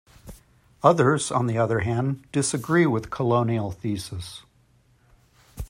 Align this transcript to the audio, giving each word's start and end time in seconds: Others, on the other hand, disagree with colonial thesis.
Others, 0.81 1.29
on 1.29 1.45
the 1.45 1.59
other 1.59 1.81
hand, 1.81 2.25
disagree 2.31 2.87
with 2.87 3.11
colonial 3.11 3.69
thesis. 3.69 4.41